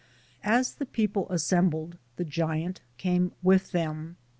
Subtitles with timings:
[0.43, 4.17] As the people assembled, the giant came with them.